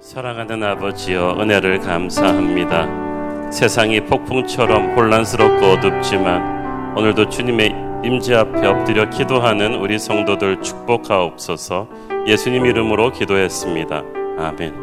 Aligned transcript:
사랑하는 0.00 0.64
아버지여 0.64 1.36
은혜를 1.38 1.80
감사합니다. 1.80 3.50
세상이 3.52 4.00
폭풍처럼 4.06 4.96
혼란스럽고 4.96 5.66
어둡지만 5.66 6.96
오늘도 6.96 7.28
주님의 7.28 7.74
임재 8.02 8.34
앞에 8.34 8.66
엎드려 8.66 9.10
기도하는 9.10 9.74
우리 9.74 9.98
성도들 9.98 10.62
축복하옵소서. 10.62 11.88
예수님 12.26 12.64
이름으로 12.64 13.12
기도했습니다. 13.12 14.02
아멘. 14.38 14.74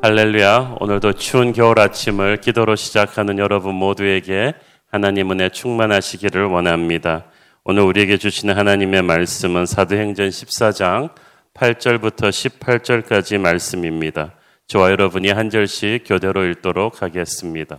할렐루야. 0.00 0.76
오늘도 0.78 1.14
추운 1.14 1.52
겨울 1.52 1.80
아침을 1.80 2.36
기도로 2.36 2.76
시작하는 2.76 3.38
여러분 3.38 3.74
모두에게 3.74 4.54
하나님 4.92 5.32
은혜 5.32 5.48
충만하시기를 5.48 6.44
원합니다. 6.44 7.24
오늘 7.64 7.82
우리에게 7.82 8.16
주시는 8.16 8.56
하나님의 8.56 9.02
말씀은 9.02 9.66
사도행전 9.66 10.28
14장 10.28 11.10
8절부터 11.54 12.30
18절까지 12.30 13.38
말씀입니다. 13.38 14.32
저와 14.66 14.90
여러분이 14.90 15.30
한 15.30 15.50
절씩 15.50 16.04
교대로 16.06 16.44
읽도록 16.46 17.02
하겠습니다. 17.02 17.78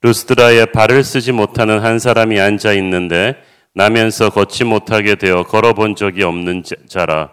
루스드라에 0.00 0.66
발을 0.66 1.04
쓰지 1.04 1.32
못하는 1.32 1.80
한 1.80 1.98
사람이 1.98 2.40
앉아 2.40 2.72
있는데 2.74 3.36
나면서 3.74 4.30
걷지 4.30 4.64
못하게 4.64 5.14
되어 5.14 5.42
걸어본 5.44 5.94
적이 5.94 6.24
없는 6.24 6.62
자라 6.88 7.32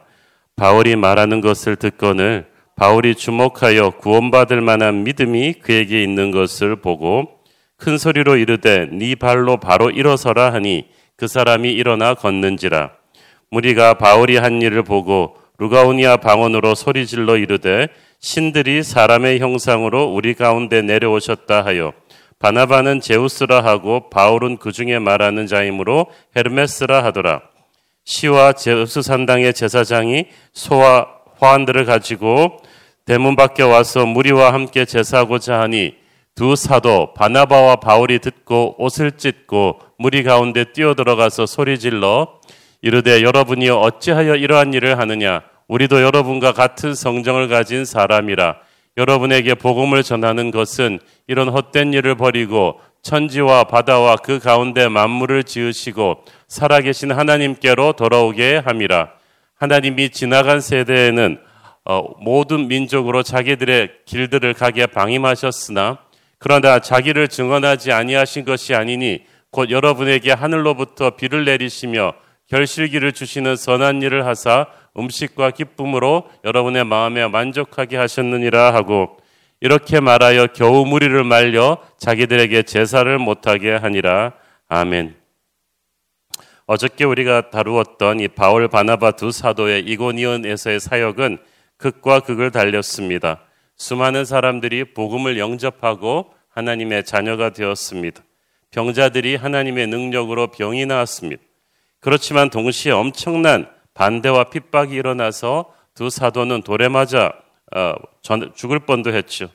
바울이 0.55 0.95
말하는 0.95 1.41
것을 1.41 1.77
듣거늘 1.77 2.47
바울이 2.75 3.16
주목하여 3.16 3.91
구원받을 3.91 4.61
만한 4.61 5.03
믿음이 5.03 5.53
그에게 5.53 6.03
있는 6.03 6.31
것을 6.31 6.75
보고 6.75 7.39
큰 7.77 7.97
소리로 7.97 8.36
이르되 8.36 8.89
네 8.91 9.16
발로 9.16 9.58
바로 9.58 9.89
일어서라 9.89 10.53
하니 10.53 10.88
그 11.16 11.27
사람이 11.27 11.72
일어나 11.72 12.13
걷는지라 12.13 12.98
무리가 13.52 13.95
바울이 13.95 14.38
한 14.38 14.62
일을 14.62 14.84
보고 14.84 15.35
루가우니아 15.58 16.17
방언으로 16.17 16.76
소리질러 16.76 17.38
이르되 17.38 17.88
신들이 18.20 18.84
사람의 18.84 19.39
형상으로 19.39 20.05
우리 20.05 20.34
가운데 20.34 20.81
내려오셨다 20.81 21.66
하여 21.66 21.94
바나바는 22.39 23.02
제우스라 23.02 23.64
하고 23.64 24.09
바울은 24.09 24.58
그 24.58 24.72
중에 24.72 25.00
말하는 25.00 25.45
자이므로 25.45 26.08
헤르메스라 26.38 27.03
하더라. 27.03 27.42
시와 28.05 28.53
제우스 28.53 29.02
산당의 29.02 29.53
제사장이 29.53 30.25
소와 30.53 31.08
화환들을 31.38 31.83
가지고 31.86 32.58
대문 33.05 33.36
밖에 33.36 33.64
와서 33.64 34.05
무리와 34.05 34.53
함께 34.53 34.86
제사하고자 34.86 35.59
하니 35.59 35.95
두 36.33 36.55
사도 36.55 37.14
바나바와 37.14 37.77
바울이 37.77 38.20
듣고 38.20 38.75
옷을 38.77 39.11
찢고 39.11 39.80
무리 39.97 40.23
가운데 40.23 40.72
뛰어들어가서 40.72 41.45
소리질러 41.45 42.39
이르되 42.81 43.22
여러분이 43.23 43.69
어찌하여 43.69 44.35
이러한 44.35 44.73
일을 44.73 44.97
하느냐? 44.99 45.41
우리도 45.67 46.02
여러분과 46.02 46.53
같은 46.53 46.95
성정을 46.95 47.47
가진 47.47 47.86
사람이라. 47.86 48.58
여러분에게 48.97 49.55
복음을 49.55 50.02
전하는 50.03 50.52
것은 50.52 50.99
이런 51.27 51.49
헛된 51.49 51.94
일을 51.94 52.16
버리고 52.16 52.80
천지와 53.02 53.66
바다와 53.66 54.17
그 54.17 54.39
가운데 54.39 54.88
만물을 54.88 55.44
지으시고 55.44 56.23
살아계신 56.47 57.11
하나님께로 57.11 57.94
돌아오게 57.94 58.61
함이라. 58.66 59.09
하나님이 59.55 60.09
지나간 60.09 60.61
세대에는 60.61 61.39
어, 61.86 62.03
모든 62.19 62.67
민족으로 62.67 63.23
자기들의 63.23 63.89
길들을 64.05 64.53
가게 64.53 64.86
방임하셨으나 64.86 65.99
그러나 66.38 66.80
자기를 66.80 67.27
증언하지 67.27 67.91
아니하신 67.91 68.45
것이 68.45 68.73
아니니 68.73 69.23
곧 69.52 69.69
여러분에게 69.69 70.31
하늘로부터 70.31 71.11
비를 71.11 71.45
내리시며 71.45 72.14
결실기를 72.50 73.14
주시는 73.14 73.55
선한 73.55 74.02
일을 74.02 74.25
하사 74.25 74.67
음식과 74.97 75.52
기쁨으로 75.52 76.30
여러분의 76.44 76.83
마음에 76.83 77.28
만족하게 77.28 77.97
하셨느니라 77.97 78.73
하고 78.73 79.17
이렇게 79.61 80.00
말하여 80.00 80.47
겨우 80.47 80.86
무리를 80.86 81.23
말려 81.23 81.77
자기들에게 81.97 82.64
제사를 82.64 83.17
못하게 83.17 83.72
하니라. 83.75 84.33
아멘. 84.67 85.15
어저께 86.65 87.04
우리가 87.04 87.49
다루었던 87.49 88.20
이 88.20 88.27
바울 88.27 88.67
바나바 88.67 89.11
두 89.11 89.31
사도의 89.31 89.81
이고니온에서의 89.86 90.80
사역은 90.80 91.39
극과 91.77 92.21
극을 92.21 92.52
달렸습니다. 92.52 93.42
수많은 93.76 94.26
사람들이 94.26 94.93
복음을 94.93 95.39
영접하고 95.39 96.33
하나님의 96.49 97.05
자녀가 97.05 97.52
되었습니다. 97.52 98.21
병자들이 98.71 99.36
하나님의 99.36 99.87
능력으로 99.87 100.48
병이 100.48 100.86
나았습니다. 100.86 101.42
그렇지만 101.99 102.49
동시에 102.49 102.92
엄청난 102.92 103.70
반대와 103.93 104.45
핍박이 104.45 104.93
일어나서 104.95 105.73
두 105.93 106.10
사도는 106.10 106.61
돌에 106.61 106.87
맞아 106.87 107.33
어, 107.76 107.93
죽을 108.55 108.80
뻔도 108.80 109.14
했죠. 109.14 109.49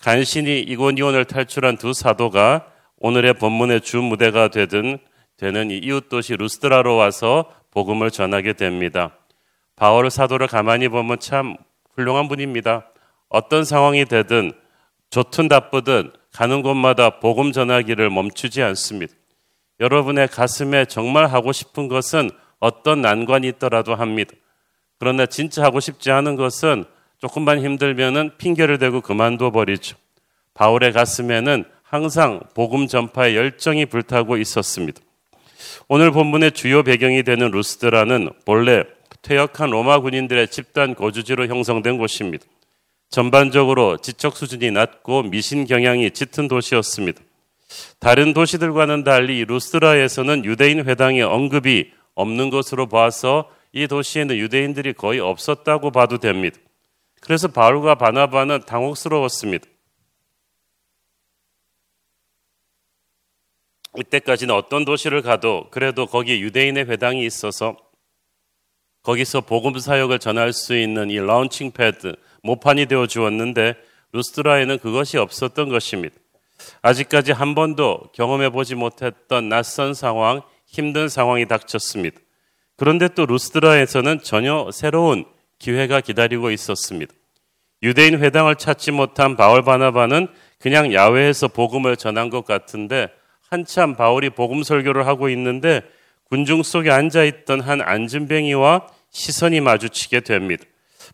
간신히 0.00 0.60
이고니온을 0.60 1.24
탈출한 1.24 1.76
두 1.76 1.92
사도가 1.92 2.66
오늘의 2.98 3.34
본문의 3.34 3.82
주 3.82 3.98
무대가 3.98 4.48
되든 4.48 4.98
되는 5.36 5.70
이웃 5.70 6.08
도시 6.08 6.36
루스드라로 6.36 6.96
와서 6.96 7.52
복음을 7.70 8.10
전하게 8.10 8.54
됩니다. 8.54 9.16
바울 9.76 10.10
사도를 10.10 10.48
가만히 10.48 10.88
보면 10.88 11.20
참 11.20 11.56
훌륭한 11.94 12.26
분입니다. 12.26 12.86
어떤 13.28 13.64
상황이 13.64 14.04
되든 14.04 14.52
좋든 15.10 15.46
나쁘든 15.46 16.10
가는 16.32 16.62
곳마다 16.62 17.20
복음 17.20 17.52
전하기를 17.52 18.10
멈추지 18.10 18.62
않습니다. 18.62 19.14
여러분의 19.80 20.28
가슴에 20.28 20.84
정말 20.86 21.26
하고 21.26 21.52
싶은 21.52 21.88
것은 21.88 22.30
어떤 22.58 23.00
난관이 23.02 23.48
있더라도 23.48 23.94
합니다. 23.94 24.32
그러나 24.98 25.26
진짜 25.26 25.62
하고 25.62 25.80
싶지 25.80 26.10
않은 26.10 26.36
것은 26.36 26.84
조금만 27.18 27.60
힘들면은 27.60 28.32
핑계를 28.38 28.78
대고 28.78 29.00
그만둬 29.00 29.50
버리죠. 29.52 29.96
바울의 30.54 30.92
가슴에는 30.92 31.64
항상 31.82 32.40
복음 32.54 32.86
전파의 32.86 33.36
열정이 33.36 33.86
불타고 33.86 34.36
있었습니다. 34.36 35.00
오늘 35.88 36.10
본문의 36.10 36.52
주요 36.52 36.82
배경이 36.82 37.22
되는 37.22 37.50
루스드라는 37.50 38.30
본래 38.44 38.84
퇴역한 39.22 39.70
로마 39.70 40.00
군인들의 40.00 40.48
집단 40.48 40.94
거주지로 40.94 41.46
형성된 41.46 41.96
곳입니다. 41.98 42.44
전반적으로 43.10 43.96
지적 43.96 44.36
수준이 44.36 44.70
낮고 44.70 45.22
미신 45.24 45.64
경향이 45.64 46.10
짙은 46.10 46.48
도시였습니다. 46.48 47.22
다른 47.98 48.32
도시들과는 48.32 49.04
달리 49.04 49.44
루스드라에서는 49.44 50.44
유대인 50.44 50.84
회당의 50.84 51.22
언급이 51.22 51.92
없는 52.14 52.50
것으로 52.50 52.88
봐서 52.88 53.50
이 53.72 53.86
도시에는 53.86 54.36
유대인들이 54.36 54.94
거의 54.94 55.20
없었다고 55.20 55.90
봐도 55.90 56.18
됩니다. 56.18 56.58
그래서 57.20 57.48
바울과 57.48 57.96
바나바는 57.96 58.60
당혹스러웠습니다. 58.66 59.66
이때까지는 63.96 64.54
어떤 64.54 64.84
도시를 64.84 65.22
가도 65.22 65.68
그래도 65.70 66.06
거기에 66.06 66.40
유대인의 66.40 66.88
회당이 66.88 67.24
있어서 67.26 67.76
거기서 69.02 69.40
복음 69.42 69.78
사역을 69.78 70.18
전할 70.18 70.52
수 70.52 70.76
있는 70.76 71.10
이 71.10 71.18
라운칭 71.18 71.72
패드, 71.72 72.14
모판이 72.42 72.86
되어 72.86 73.06
주었는데 73.06 73.74
루스드라에는 74.12 74.78
그것이 74.78 75.18
없었던 75.18 75.68
것입니다. 75.68 76.14
아직까지 76.82 77.32
한 77.32 77.54
번도 77.54 78.10
경험해 78.14 78.50
보지 78.50 78.74
못했던 78.74 79.48
낯선 79.48 79.94
상황, 79.94 80.42
힘든 80.66 81.08
상황이 81.08 81.46
닥쳤습니다. 81.46 82.18
그런데 82.76 83.08
또 83.08 83.26
루스드라에서는 83.26 84.22
전혀 84.22 84.70
새로운 84.72 85.24
기회가 85.58 86.00
기다리고 86.00 86.50
있었습니다. 86.50 87.12
유대인 87.82 88.18
회당을 88.18 88.56
찾지 88.56 88.92
못한 88.92 89.36
바울 89.36 89.62
바나바는 89.62 90.28
그냥 90.58 90.92
야외에서 90.92 91.48
복음을 91.48 91.96
전한 91.96 92.30
것 92.30 92.44
같은데 92.44 93.08
한참 93.48 93.94
바울이 93.96 94.30
복음 94.30 94.62
설교를 94.62 95.06
하고 95.06 95.28
있는데 95.30 95.82
군중 96.24 96.62
속에 96.62 96.90
앉아 96.90 97.24
있던 97.24 97.60
한 97.60 97.80
안진뱅이와 97.80 98.86
시선이 99.10 99.60
마주치게 99.60 100.20
됩니다. 100.20 100.64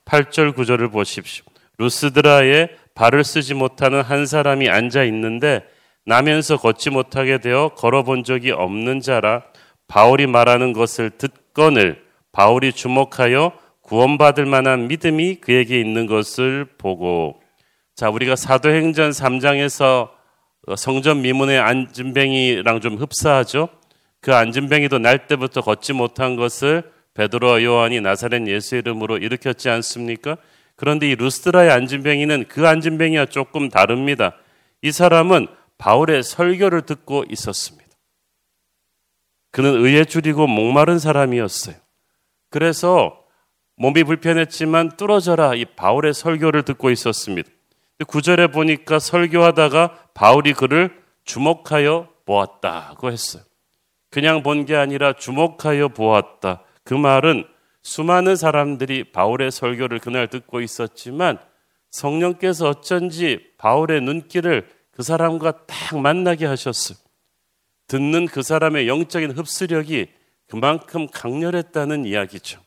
8절 0.05 0.55
9절을 0.55 0.91
보십시오. 0.91 1.45
루스드라에 1.79 2.69
발을 2.95 3.25
쓰지 3.25 3.55
못하는 3.55 4.03
한 4.03 4.27
사람이 4.27 4.69
앉아 4.69 5.05
있는데 5.05 5.65
나면서 6.07 6.57
걷지 6.57 6.91
못하게 6.91 7.39
되어 7.39 7.71
걸어본 7.71 8.25
적이 8.25 8.53
없는 8.53 9.01
자라 9.01 9.43
바울이 9.89 10.27
말하는 10.27 10.73
것을 10.73 11.11
듣건을 11.11 12.03
바울이 12.33 12.73
주목하여 12.73 13.53
구원받을 13.83 14.47
만한 14.47 14.89
믿음이 14.89 15.37
그에게 15.37 15.81
있는 15.81 16.07
것을 16.07 16.67
보고 16.79 17.41
자 17.95 18.11
우리가 18.11 18.35
사도행전 18.37 19.11
3장에서 19.11 20.11
성전 20.77 21.21
미문의 21.21 21.59
안진뱅이랑 21.59 22.81
좀 22.81 22.97
흡사하죠. 22.97 23.69
그 24.21 24.35
안진뱅이도 24.35 24.99
날 24.99 25.27
때부터 25.27 25.61
걷지 25.61 25.93
못한 25.93 26.37
것을 26.37 26.91
베드로와 27.13 27.63
요한이 27.63 28.01
나사렛 28.01 28.47
예수 28.49 28.77
이름으로 28.77 29.19
일으켰지 29.19 29.69
않습니까? 29.69 30.39
그런데 30.77 31.09
이 31.09 31.15
루스드라의 31.15 31.71
안진뱅이는 31.71 32.47
그 32.49 32.67
안진뱅이와 32.67 33.27
조금 33.27 33.69
다릅니다. 33.69 34.37
이 34.83 34.91
사람은 34.93 35.47
바울의 35.79 36.23
설교를 36.23 36.83
듣고 36.83 37.25
있었습니다. 37.29 37.85
그는 39.51 39.85
의에 39.85 40.05
줄이고 40.05 40.47
목마른 40.47 40.99
사람이었어요. 40.99 41.77
그래서 42.51 43.21
몸이 43.77 44.05
불편했지만 44.05 44.97
뚫어져라 44.97 45.55
이 45.55 45.65
바울의 45.65 46.15
설교를 46.15 46.63
듣고 46.63 46.91
있었습니다. 46.91 47.49
구절에 48.07 48.49
보니까 48.49 48.99
설교하다가 48.99 50.09
바울이 50.15 50.53
그를 50.53 51.03
주목하여 51.25 52.09
보았다고 52.27 53.11
했어요. 53.11 53.43
그냥 54.11 54.43
본 54.43 54.65
게 54.65 54.77
아니라 54.77 55.13
주목하여 55.13 55.89
보았다. 55.89 56.63
그 56.85 56.95
말은 56.95 57.45
수많은 57.85 58.35
사람들이 58.35 59.13
바울의 59.13 59.51
설교를 59.51 60.01
그날 60.01 60.29
듣고 60.29 60.61
있었지만 60.61 61.39
성령께서 61.91 62.71
어쩐지 62.71 63.53
바울의 63.59 64.01
눈길을 64.01 64.69
그 64.91 65.03
사람과 65.03 65.67
딱 65.67 65.99
만나게 65.99 66.47
하셨어요. 66.47 66.99
듣는 67.87 68.27
그 68.27 68.43
사람의 68.43 68.89
영적인 68.89 69.33
흡수력이 69.33 70.09
그만큼 70.49 71.07
강렬했다는 71.07 72.07
이야기죠. 72.07 72.61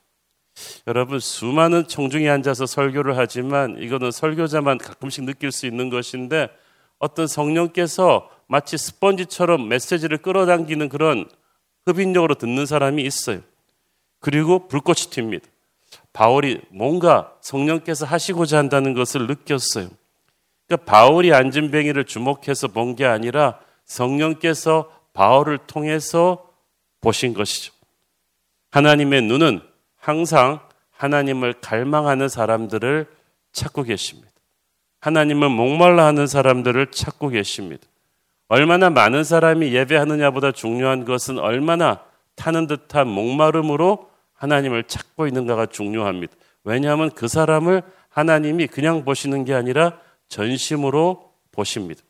여러분 0.86 1.20
수많은 1.20 1.88
청중이 1.88 2.30
앉아서 2.30 2.66
설교를 2.66 3.18
하지만 3.18 3.78
이거는 3.80 4.12
설교자만 4.12 4.78
가끔씩 4.78 5.26
느낄 5.26 5.52
수 5.52 5.66
있는 5.66 5.90
것인데 5.90 6.50
어떤 7.00 7.28
성령께서 7.28 8.30
마치 8.48 8.78
스펀지처럼 8.78 9.68
메시지를 9.68 10.20
끌어당기는 10.20 10.90
그런 10.90 11.30
흡인력으로 11.86 12.36
듣는 12.36 12.66
사람이 12.66 13.04
있어요. 13.04 13.42
그리고 14.20 14.68
불꽃이 14.68 14.98
튑니다. 15.12 15.44
바울이 16.14 16.62
뭔가 16.70 17.34
성령께서 17.42 18.06
하시고자 18.06 18.58
한다는 18.58 18.94
것을 18.94 19.28
느꼈어요. 19.28 19.90
그러니까 20.68 20.86
바울이 20.92 21.34
안진뱅이를 21.34 22.06
주목해서 22.06 22.70
본 22.70 22.96
게 22.96 23.06
아니라 23.06 23.60
성령께서 23.86 24.92
바울을 25.14 25.60
통해서 25.68 26.50
보신 27.02 27.34
것이죠. 27.34 27.74
하나님의 28.72 29.22
눈은 29.24 29.62
항상 29.96 30.60
하나님을 30.92 31.54
갈망하는 31.62 32.28
사람들을 32.28 33.08
찾고 33.52 33.84
계십니다. 33.84 34.30
하나님을 35.00 35.50
목말라 35.50 36.06
하는 36.06 36.28
사람들을 36.28 36.92
찾고 36.92 37.30
계십니다. 37.30 37.88
얼마나 38.50 38.90
많은 38.90 39.24
사람이 39.24 39.74
예배하느냐보다 39.74 40.52
중요한 40.52 41.06
것은 41.06 41.38
얼마나 41.40 42.04
타는 42.38 42.68
듯한 42.68 43.08
목마름으로 43.08 44.10
하나님을 44.34 44.86
찾고 44.86 45.28
있는가가 45.28 45.66
중요합니다. 45.66 46.34
왜냐하면 46.64 47.12
그 47.12 47.28
사람을 47.28 47.82
하나님이 48.10 48.68
그냥 48.68 49.04
보시는 49.04 49.44
게 49.44 49.54
아니라 49.54 50.00
전심으로 50.30 51.34
보십니다. 51.52 52.02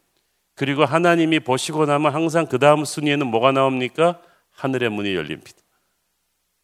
그리고 0.56 0.86
하나님이 0.86 1.40
보시고 1.40 1.86
나면 1.86 2.14
항상 2.14 2.46
그 2.46 2.60
다음 2.60 2.84
순위에는 2.84 3.28
뭐가 3.28 3.52
나옵니까? 3.52 4.22
하늘의 4.52 4.90
문이 4.90 5.14
열립니다. 5.16 5.58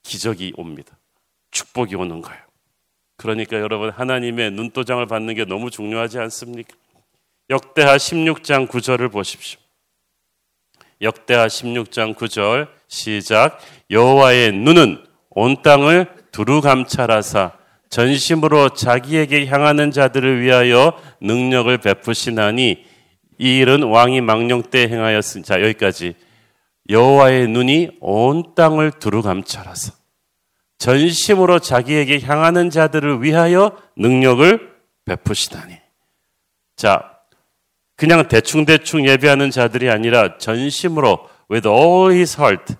기적이 0.01 0.53
옵니다. 0.57 0.97
축복이 1.51 1.95
오는 1.95 2.21
거예요. 2.21 2.41
그러니까 3.15 3.57
여러분 3.57 3.89
하나님의 3.89 4.51
눈도장을 4.51 5.05
받는 5.05 5.35
게 5.35 5.45
너무 5.45 5.69
중요하지 5.69 6.19
않습니까? 6.19 6.75
역대하 7.49 7.95
16장 7.95 8.67
9절을 8.67 9.11
보십시오. 9.11 9.62
역대하 11.03 11.47
16장 11.47 12.15
9절 12.15 12.67
시작 12.87 13.59
여호와의 13.91 14.53
눈은 14.53 15.05
온 15.29 15.61
땅을 15.61 16.07
두루 16.31 16.61
감찰하사 16.61 17.51
전심으로 17.89 18.69
자기에게 18.69 19.45
향하는 19.45 19.91
자들을 19.91 20.41
위하여 20.41 20.93
능력을 21.21 21.77
베푸시나니 21.77 22.83
이 23.37 23.57
일은 23.57 23.83
왕이 23.83 24.21
망령 24.21 24.63
때 24.63 24.87
행하였으니 24.87 25.43
자 25.43 25.61
여기까지 25.61 26.15
여호와의 26.89 27.47
눈이 27.49 27.97
온 27.99 28.55
땅을 28.55 28.93
두루 28.99 29.21
감찰하사 29.21 29.91
전심으로 30.83 31.59
자기에게 31.59 32.19
향하는 32.19 32.69
자들을 32.69 33.23
위하여 33.23 33.77
능력을 33.95 34.73
베푸시다니. 35.05 35.77
자, 36.75 37.12
그냥 37.95 38.27
대충대충 38.27 39.07
예배하는 39.07 39.51
자들이 39.51 39.89
아니라 39.89 40.37
전심으로 40.37 41.29
with 41.51 41.67
all 41.67 42.11
his 42.11 42.39
heart 42.39 42.75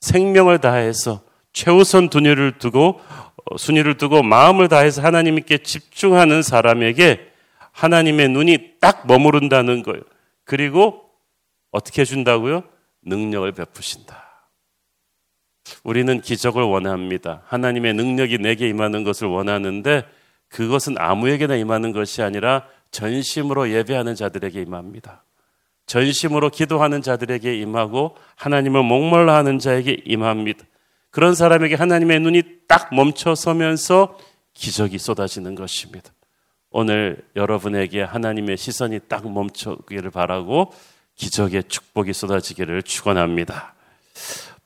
생명을 0.00 0.58
다해서 0.58 1.22
최우선 1.52 2.08
순위를 2.12 2.58
두고 2.58 3.00
어, 3.44 3.56
순위를 3.56 3.96
두고 3.98 4.22
마음을 4.22 4.68
다해서 4.68 5.02
하나님께 5.02 5.58
집중하는 5.58 6.42
사람에게 6.42 7.32
하나님의 7.72 8.28
눈이 8.28 8.80
딱 8.80 9.06
머무른다는 9.06 9.82
거예요. 9.82 10.02
그리고 10.44 11.04
어떻게 11.70 12.02
해준다고요? 12.02 12.64
능력을 13.02 13.50
베푸신다. 13.52 14.22
우리는 15.84 16.20
기적을 16.20 16.62
원합니다. 16.62 17.42
하나님의 17.46 17.94
능력이 17.94 18.38
내게 18.38 18.68
임하는 18.68 19.04
것을 19.04 19.28
원하는데 19.28 20.04
그것은 20.48 20.96
아무에게나 20.98 21.56
임하는 21.56 21.92
것이 21.92 22.22
아니라 22.22 22.66
전심으로 22.92 23.70
예배하는 23.70 24.14
자들에게 24.14 24.60
임합니다. 24.62 25.24
전심으로 25.86 26.50
기도하는 26.50 27.02
자들에게 27.02 27.58
임하고 27.58 28.16
하나님을 28.36 28.82
목말라 28.82 29.34
하는 29.34 29.58
자에게 29.58 30.02
임합니다. 30.04 30.64
그런 31.10 31.34
사람에게 31.34 31.74
하나님의 31.74 32.20
눈이 32.20 32.42
딱 32.68 32.94
멈춰 32.94 33.34
서면서 33.34 34.16
기적이 34.54 34.98
쏟아지는 34.98 35.54
것입니다. 35.54 36.10
오늘 36.70 37.22
여러분에게 37.36 38.02
하나님의 38.02 38.56
시선이 38.56 39.00
딱 39.08 39.30
멈추기를 39.30 40.10
바라고 40.10 40.72
기적의 41.16 41.64
축복이 41.64 42.12
쏟아지기를 42.12 42.82
축원합니다. 42.82 43.74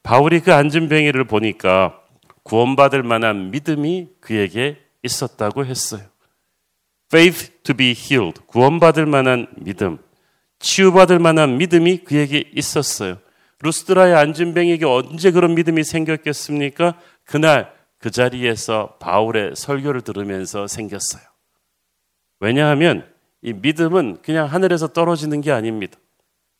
바울이 0.04 0.40
그 0.40 0.54
안진뱅이를 0.54 1.24
보니까 1.24 2.00
구원받을 2.44 3.02
만한 3.02 3.50
믿음이 3.50 4.08
그에게 4.20 4.78
있었다고 5.02 5.66
했어요. 5.66 6.02
Faith 7.12 7.62
to 7.62 7.74
be 7.74 7.90
healed. 7.90 8.40
구원받을 8.46 9.06
만한 9.06 9.46
믿음. 9.56 9.98
치유받을 10.58 11.18
만한 11.18 11.58
믿음이 11.58 11.98
그에게 11.98 12.44
있었어요. 12.54 13.18
루스드라의 13.60 14.14
안진뱅이에게 14.14 14.84
언제 14.84 15.30
그런 15.30 15.54
믿음이 15.54 15.84
생겼겠습니까? 15.84 16.98
그날 17.24 17.72
그 17.98 18.10
자리에서 18.10 18.96
바울의 19.00 19.56
설교를 19.56 20.02
들으면서 20.02 20.66
생겼어요. 20.66 21.22
왜냐하면 22.40 23.06
이 23.42 23.52
믿음은 23.52 24.18
그냥 24.22 24.46
하늘에서 24.46 24.88
떨어지는 24.88 25.40
게 25.40 25.52
아닙니다. 25.52 25.98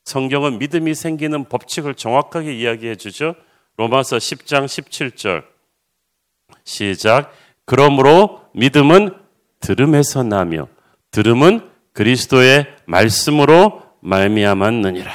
성경은 0.05 0.57
믿음이 0.57 0.95
생기는 0.95 1.43
법칙을 1.45 1.95
정확하게 1.95 2.57
이야기해 2.57 2.95
주죠. 2.95 3.35
로마서 3.75 4.17
10장 4.17 4.65
17절. 4.65 5.43
시작. 6.63 7.31
그러므로 7.65 8.41
믿음은 8.53 9.26
들음에서 9.59 10.23
나며 10.23 10.67
들음은 11.11 11.69
그리스도의 11.93 12.67
말씀으로 12.85 13.83
말미암았느니라. 14.01 15.11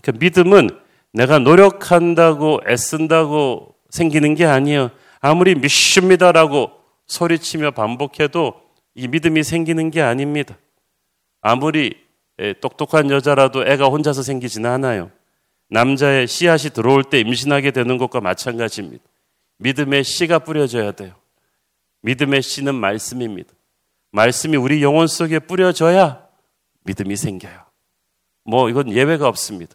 그러니까 0.00 0.24
믿음은 0.24 0.70
내가 1.12 1.38
노력한다고 1.38 2.60
애쓴다고 2.68 3.74
생기는 3.90 4.34
게 4.34 4.44
아니에요. 4.44 4.90
아무리 5.20 5.54
믿습니다라고 5.54 6.70
소리치며 7.06 7.72
반복해도 7.72 8.54
이 8.94 9.08
믿음이 9.08 9.42
생기는 9.42 9.90
게 9.90 10.02
아닙니다. 10.02 10.56
아무리 11.40 11.96
예, 12.40 12.52
똑똑한 12.52 13.10
여자라도 13.10 13.66
애가 13.66 13.86
혼자서 13.86 14.22
생기지는 14.22 14.70
않아요. 14.70 15.10
남자의 15.70 16.26
씨앗이 16.26 16.70
들어올 16.70 17.04
때 17.04 17.18
임신하게 17.20 17.72
되는 17.72 17.98
것과 17.98 18.20
마찬가지입니다. 18.20 19.02
믿음의 19.58 20.04
씨가 20.04 20.40
뿌려져야 20.40 20.92
돼요. 20.92 21.14
믿음의 22.02 22.42
씨는 22.42 22.74
말씀입니다. 22.74 23.52
말씀이 24.12 24.56
우리 24.56 24.82
영혼 24.82 25.06
속에 25.06 25.38
뿌려져야 25.38 26.26
믿음이 26.84 27.16
생겨요. 27.16 27.66
뭐 28.44 28.70
이건 28.70 28.90
예외가 28.92 29.28
없습니다. 29.28 29.74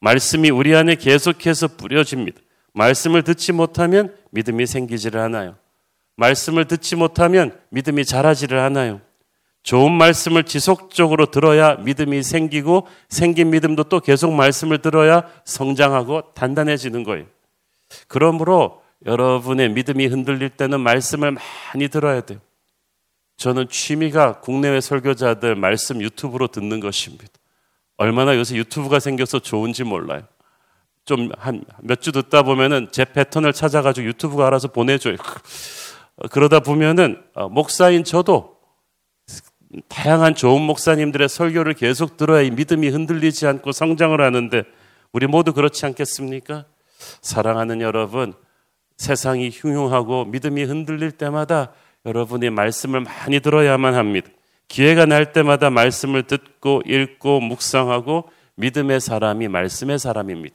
말씀이 0.00 0.50
우리 0.50 0.74
안에 0.74 0.96
계속해서 0.96 1.68
뿌려집니다. 1.76 2.40
말씀을 2.72 3.22
듣지 3.22 3.52
못하면 3.52 4.14
믿음이 4.30 4.66
생기지를 4.66 5.20
않아요. 5.20 5.56
말씀을 6.16 6.66
듣지 6.66 6.96
못하면 6.96 7.58
믿음이 7.70 8.04
자라지를 8.04 8.58
않아요. 8.58 9.00
좋은 9.62 9.92
말씀을 9.92 10.44
지속적으로 10.44 11.26
들어야 11.26 11.76
믿음이 11.76 12.22
생기고 12.22 12.86
생긴 13.08 13.50
믿음도 13.50 13.84
또 13.84 14.00
계속 14.00 14.32
말씀을 14.32 14.78
들어야 14.78 15.28
성장하고 15.44 16.32
단단해지는 16.34 17.04
거예요. 17.04 17.26
그러므로 18.08 18.82
여러분의 19.06 19.70
믿음이 19.70 20.06
흔들릴 20.06 20.50
때는 20.50 20.80
말씀을 20.80 21.32
많이 21.72 21.88
들어야 21.88 22.20
돼요. 22.20 22.38
저는 23.36 23.68
취미가 23.68 24.40
국내외 24.40 24.80
설교자들 24.80 25.54
말씀 25.54 26.02
유튜브로 26.02 26.48
듣는 26.48 26.80
것입니다. 26.80 27.26
얼마나 27.96 28.36
요새 28.36 28.56
유튜브가 28.56 28.98
생겨서 29.00 29.38
좋은지 29.38 29.84
몰라요. 29.84 30.22
좀 31.06 31.30
한 31.38 31.64
몇 31.82 32.00
주 32.02 32.12
듣다 32.12 32.42
보면은 32.42 32.88
제 32.92 33.04
패턴을 33.06 33.52
찾아가지고 33.54 34.06
유튜브가 34.06 34.46
알아서 34.46 34.68
보내줘요. 34.68 35.16
그러다 36.30 36.60
보면은 36.60 37.22
어, 37.34 37.48
목사인 37.48 38.04
저도 38.04 38.58
다양한 39.88 40.34
좋은 40.34 40.60
목사님들의 40.62 41.28
설교를 41.28 41.74
계속 41.74 42.16
들어야 42.18 42.42
이 42.42 42.50
믿음이 42.50 42.88
흔들리지 42.88 43.46
않고 43.46 43.72
성장을 43.72 44.20
하는데 44.20 44.64
우리 45.12 45.26
모두 45.26 45.54
그렇지 45.54 45.86
않겠습니까? 45.86 46.66
사랑하는 47.22 47.80
여러분, 47.80 48.34
세상이 49.00 49.48
흉흉하고 49.50 50.26
믿음이 50.26 50.62
흔들릴 50.64 51.12
때마다 51.12 51.72
여러분이 52.04 52.50
말씀을 52.50 53.00
많이 53.00 53.40
들어야만 53.40 53.94
합니다. 53.94 54.28
기회가 54.68 55.06
날 55.06 55.32
때마다 55.32 55.70
말씀을 55.70 56.24
듣고 56.24 56.82
읽고 56.84 57.40
묵상하고 57.40 58.28
믿음의 58.56 59.00
사람이 59.00 59.48
말씀의 59.48 59.98
사람입니다. 59.98 60.54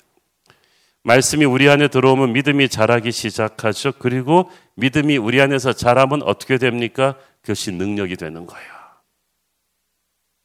말씀이 1.02 1.44
우리 1.44 1.68
안에 1.70 1.88
들어오면 1.88 2.34
믿음이 2.34 2.70
자라기 2.70 3.12
시작하죠. 3.12 3.94
그리고 3.98 4.52
믿음이 4.76 5.18
우리 5.18 5.42
안에서 5.42 5.74
자라면 5.74 6.22
어떻게 6.22 6.60
됩니까? 6.60 7.16
그것이 7.42 7.72
능력이 7.72 8.16
되는 8.16 8.46
거예요. 8.46 8.70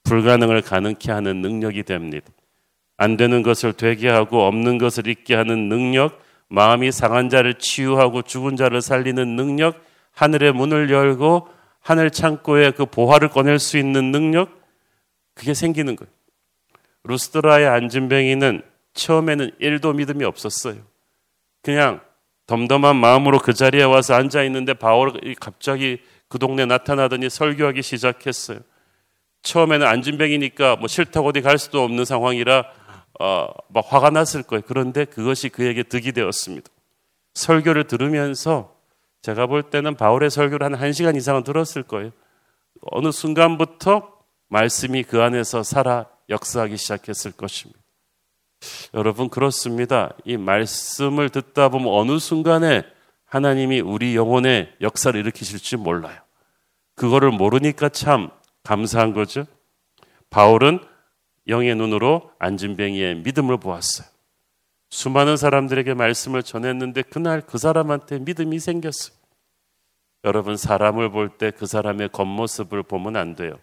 불가능을 0.04 0.62
가능케 0.62 1.12
하는 1.12 1.42
능력이 1.42 1.82
됩니다. 1.82 2.28
안 2.96 3.18
되는 3.18 3.42
것을 3.42 3.74
되게 3.74 4.08
하고 4.08 4.46
없는 4.46 4.78
것을 4.78 5.06
있게 5.06 5.34
하는 5.34 5.68
능력, 5.68 6.29
마음이 6.50 6.92
상한 6.92 7.28
자를 7.28 7.54
치유하고 7.54 8.22
죽은 8.22 8.56
자를 8.56 8.82
살리는 8.82 9.36
능력, 9.36 9.82
하늘의 10.12 10.52
문을 10.52 10.90
열고 10.90 11.48
하늘 11.80 12.10
창고에 12.10 12.72
그 12.72 12.86
보화를 12.86 13.28
꺼낼 13.28 13.58
수 13.58 13.78
있는 13.78 14.10
능력, 14.10 14.60
그게 15.34 15.54
생기는 15.54 15.96
거예요. 15.96 16.10
루스드라의 17.04 17.66
안진뱅이는 17.66 18.62
처음에는 18.92 19.52
1도 19.60 19.94
믿음이 19.94 20.24
없었어요. 20.24 20.76
그냥 21.62 22.00
덤덤한 22.46 22.96
마음으로 22.96 23.38
그 23.38 23.54
자리에 23.54 23.84
와서 23.84 24.14
앉아 24.14 24.42
있는데 24.44 24.74
바울이 24.74 25.36
갑자기 25.36 26.00
그 26.28 26.38
동네 26.38 26.66
나타나더니 26.66 27.30
설교하기 27.30 27.80
시작했어요. 27.80 28.58
처음에는 29.42 29.86
안진뱅이니까 29.86 30.76
뭐 30.76 30.88
싫다고 30.88 31.28
어디 31.28 31.40
갈 31.42 31.58
수도 31.58 31.82
없는 31.82 32.04
상황이라 32.04 32.64
어, 33.20 33.48
막 33.68 33.84
화가 33.86 34.08
났을 34.08 34.42
거예요. 34.42 34.62
그런데 34.66 35.04
그것이 35.04 35.50
그에게 35.50 35.82
득이 35.82 36.12
되었습니다. 36.12 36.70
설교를 37.34 37.86
들으면서 37.86 38.74
제가 39.20 39.46
볼 39.46 39.62
때는 39.62 39.94
바울의 39.94 40.30
설교를 40.30 40.72
한 40.72 40.80
1시간 40.80 41.16
이상은 41.16 41.44
들었을 41.44 41.82
거예요. 41.82 42.12
어느 42.90 43.12
순간부터 43.12 44.10
말씀이 44.48 45.02
그 45.02 45.20
안에서 45.20 45.62
살아 45.62 46.06
역사하기 46.30 46.78
시작했을 46.78 47.32
것입니다. 47.32 47.78
여러분 48.94 49.28
그렇습니다. 49.28 50.14
이 50.24 50.38
말씀을 50.38 51.28
듣다 51.28 51.68
보면 51.68 51.88
어느 51.92 52.18
순간에 52.18 52.84
하나님이 53.26 53.80
우리 53.80 54.16
영혼에 54.16 54.72
역사를 54.80 55.18
일으키실지 55.18 55.76
몰라요. 55.76 56.18
그거를 56.94 57.30
모르니까 57.32 57.90
참 57.90 58.30
감사한 58.62 59.12
거죠. 59.12 59.44
바울은 60.30 60.80
영의 61.50 61.74
눈으로 61.74 62.30
안진뱅이의 62.38 63.16
믿음을 63.16 63.58
보았어요. 63.58 64.08
수많은 64.90 65.36
사람들에게 65.36 65.94
말씀을 65.94 66.42
전했는데 66.42 67.02
그날 67.02 67.42
그 67.42 67.58
사람한테 67.58 68.18
믿음이 68.20 68.58
생겼어요. 68.58 69.14
여러분 70.24 70.56
사람을 70.56 71.10
볼 71.10 71.38
때 71.38 71.50
그 71.50 71.66
사람의 71.66 72.10
겉모습을 72.10 72.82
보면 72.82 73.16
안 73.16 73.34
돼요. 73.36 73.54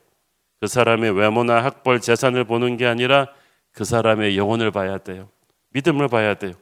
그 0.59 0.67
사람의 0.67 1.11
외모나 1.11 1.63
학벌, 1.63 2.01
재산을 2.01 2.43
보는 2.45 2.77
게 2.77 2.87
아니라 2.87 3.27
그 3.71 3.83
사람의 3.85 4.37
영혼을 4.37 4.71
봐야 4.71 4.97
돼요. 4.97 5.29
믿음을 5.69 6.07
봐야 6.07 6.33
돼요. 6.33 6.53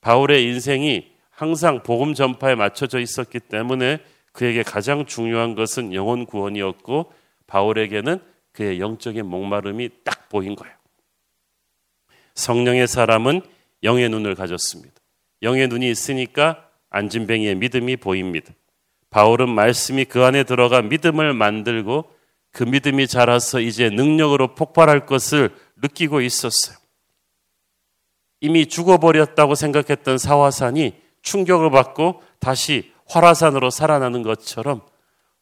바울의 0.00 0.44
인생이 0.44 1.12
항상 1.30 1.82
복음 1.82 2.14
전파에 2.14 2.54
맞춰져 2.54 2.98
있었기 3.00 3.40
때문에 3.40 3.98
그에게 4.32 4.62
가장 4.62 5.04
중요한 5.04 5.54
것은 5.54 5.92
영혼 5.92 6.24
구원이었고 6.26 7.12
바울에게는 7.46 8.20
그의 8.54 8.80
영적인 8.80 9.26
목마름이 9.26 9.90
딱 10.04 10.28
보인 10.30 10.56
거예요. 10.56 10.74
성령의 12.34 12.88
사람은 12.88 13.42
영의 13.82 14.08
눈을 14.08 14.34
가졌습니다. 14.34 14.94
영의 15.42 15.68
눈이 15.68 15.90
있으니까 15.90 16.68
안진뱅이의 16.90 17.56
믿음이 17.56 17.96
보입니다. 17.96 18.52
바울은 19.10 19.50
말씀이 19.50 20.06
그 20.06 20.24
안에 20.24 20.44
들어가 20.44 20.82
믿음을 20.82 21.34
만들고 21.34 22.10
그 22.50 22.62
믿음이 22.62 23.08
자라서 23.08 23.60
이제 23.60 23.90
능력으로 23.90 24.54
폭발할 24.54 25.06
것을 25.06 25.54
느끼고 25.76 26.20
있었어요. 26.20 26.76
이미 28.40 28.66
죽어버렸다고 28.66 29.54
생각했던 29.54 30.18
사화산이 30.18 30.94
충격을 31.22 31.70
받고 31.70 32.22
다시 32.38 32.92
화라산으로 33.06 33.70
살아나는 33.70 34.22
것처럼 34.22 34.82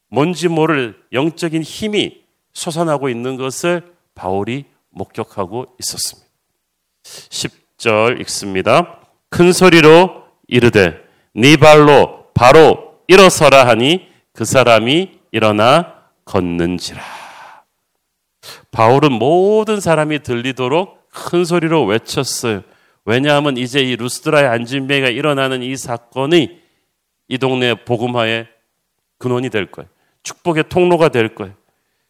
뭔지 0.09 0.49
모를 0.49 1.03
영적인 1.13 1.63
힘이 1.63 2.22
솟아나고 2.53 3.09
있는 3.09 3.37
것을 3.37 3.95
바울이 4.15 4.65
목격하고 4.91 5.67
있었습니다. 5.81 6.29
10절 7.03 8.21
읽습니다. 8.21 9.01
큰 9.29 9.53
소리로 9.53 10.25
이르되 10.47 11.03
네 11.35 11.57
발로 11.57 12.27
바로 12.35 12.99
일어서라 13.09 13.67
하니 13.67 14.09
그 14.33 14.45
사람이 14.45 15.19
일어나 15.31 15.95
걷는지라. 16.25 17.03
바울은 18.71 19.13
모든 19.13 19.81
사람이 19.81 20.23
들리도록 20.23 21.09
큰 21.11 21.45
소리로 21.45 21.85
외쳤어요. 21.85 22.63
왜냐하면 23.05 23.57
이제 23.57 23.81
이 23.81 23.97
루스드라의 23.97 24.47
안진뱅이가 24.49 25.09
일어나는 25.09 25.63
이 25.63 25.77
사건이 25.77 26.61
이 27.29 27.39
동네 27.39 27.75
복음화의 27.85 28.49
근원이 29.19 29.51
될 29.51 29.71
거예요. 29.71 29.89
축복의 30.23 30.65
통로가 30.69 31.09
될 31.09 31.35
거예요. 31.35 31.55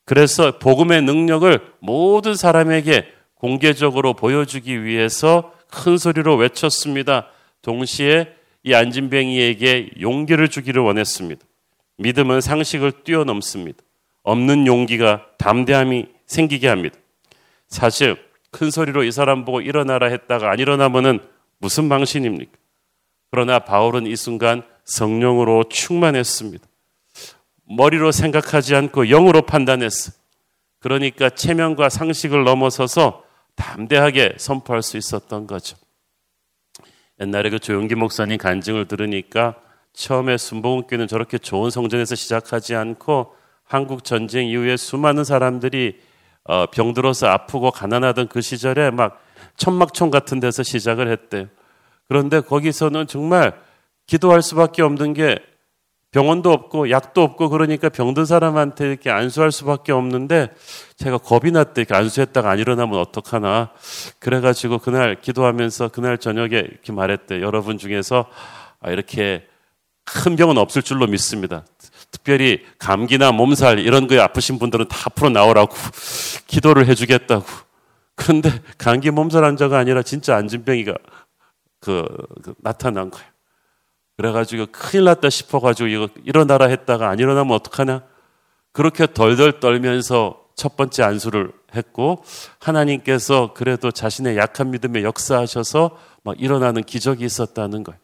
그래서 0.04 0.58
복음의 0.58 1.02
능력을 1.02 1.60
모든 1.80 2.34
사람에게 2.34 3.06
공개적으로 3.34 4.14
보여주기 4.14 4.84
위해서 4.84 5.52
큰 5.70 5.96
소리로 5.96 6.36
외쳤습니다. 6.36 7.28
동시에 7.62 8.32
이 8.64 8.74
안진뱅이에게 8.74 9.92
용기를 10.00 10.48
주기를 10.48 10.82
원했습니다. 10.82 11.44
믿음은 11.98 12.40
상식을 12.40 13.02
뛰어넘습니다. 13.04 13.78
없는 14.22 14.66
용기가 14.66 15.26
담대함이 15.38 16.06
생기게 16.26 16.68
합니다. 16.68 16.96
사실 17.68 18.16
큰 18.50 18.70
소리로 18.70 19.02
이 19.04 19.10
사람 19.10 19.44
보고 19.44 19.60
일어나라 19.60 20.08
했다가 20.08 20.50
안 20.50 20.58
일어나면은 20.58 21.20
무슨 21.58 21.84
망신입니까? 21.84 22.52
그러나 23.30 23.60
바울은 23.60 24.06
이 24.06 24.14
순간 24.14 24.62
성령으로 24.84 25.64
충만했습니다. 25.68 26.66
머리로 27.68 28.12
생각하지 28.12 28.74
않고 28.74 29.06
영으로 29.06 29.42
판단했어. 29.42 30.12
그러니까 30.80 31.30
체면과 31.30 31.88
상식을 31.88 32.44
넘어서서 32.44 33.24
담대하게 33.54 34.34
선포할 34.38 34.82
수 34.82 34.96
있었던 34.96 35.46
거죠. 35.46 35.76
옛날에 37.20 37.50
그 37.50 37.58
조용기 37.58 37.94
목사님 37.94 38.38
간증을 38.38 38.88
들으니까 38.88 39.56
처음에 39.92 40.36
순복음교는 40.38 41.06
저렇게 41.06 41.38
좋은 41.38 41.70
성전에서 41.70 42.14
시작하지 42.14 42.74
않고 42.74 43.34
한국 43.62 44.04
전쟁 44.04 44.48
이후에 44.48 44.76
수많은 44.76 45.24
사람들이 45.24 46.00
어, 46.44 46.66
병들어서 46.66 47.28
아프고 47.28 47.70
가난하던 47.70 48.28
그 48.28 48.40
시절에 48.40 48.90
막 48.90 49.22
천막촌 49.56 50.10
같은 50.10 50.40
데서 50.40 50.62
시작을 50.62 51.08
했대요. 51.08 51.46
그런데 52.08 52.40
거기서는 52.40 53.06
정말 53.06 53.52
기도할 54.06 54.42
수밖에 54.42 54.82
없는 54.82 55.14
게 55.14 55.38
병원도 56.12 56.52
없고 56.52 56.90
약도 56.90 57.22
없고 57.22 57.48
그러니까 57.48 57.88
병든 57.88 58.26
사람한테 58.26 58.86
이렇게 58.86 59.10
안수할 59.10 59.50
수밖에 59.50 59.92
없는데 59.92 60.52
제가 60.96 61.16
겁이 61.18 61.50
났대. 61.52 61.80
이렇게 61.80 61.94
안수했다가 61.94 62.50
안 62.50 62.58
일어나면 62.58 62.98
어떡하나. 63.00 63.70
그래가지고 64.18 64.78
그날 64.78 65.20
기도하면서 65.20 65.88
그날 65.88 66.18
저녁에 66.18 66.58
이렇게 66.58 66.92
말했대. 66.92 67.40
여러분 67.40 67.78
중에서 67.78 68.26
아, 68.80 68.90
이렇게 68.90 69.46
큰 70.04 70.36
병은 70.36 70.58
없을 70.58 70.82
줄로 70.82 71.06
믿습니다. 71.06 71.64
특별히 72.10 72.62
감기나 72.78 73.32
몸살 73.32 73.78
이런 73.78 74.06
거에 74.06 74.18
아프신 74.18 74.58
분들은 74.58 74.88
다 74.88 74.98
앞으로 75.06 75.30
나오라고 75.30 75.74
기도를 76.46 76.88
해주겠다고. 76.88 77.44
그런데 78.16 78.50
감기 78.76 79.10
몸살 79.10 79.44
환자가 79.44 79.78
아니라 79.78 80.02
진짜 80.02 80.36
안진병이가 80.36 80.94
그, 81.80 82.06
그 82.42 82.54
나타난 82.58 83.10
거예요. 83.10 83.31
그래가지고 84.22 84.66
큰일 84.70 85.04
났다 85.04 85.30
싶어가지고 85.30 85.88
이거 85.88 86.08
일어나라 86.24 86.66
했다가 86.66 87.08
안 87.08 87.18
일어나면 87.18 87.52
어떡하냐? 87.56 88.02
그렇게 88.70 89.12
덜덜 89.12 89.58
떨면서 89.58 90.44
첫 90.54 90.76
번째 90.76 91.02
안수를 91.02 91.52
했고 91.74 92.22
하나님께서 92.60 93.52
그래도 93.52 93.90
자신의 93.90 94.36
약한 94.36 94.70
믿음에 94.70 95.02
역사하셔서 95.02 95.98
막 96.22 96.40
일어나는 96.40 96.84
기적이 96.84 97.24
있었다는 97.24 97.82
거예요. 97.82 97.98